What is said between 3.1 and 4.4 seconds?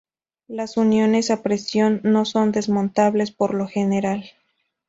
por lo general.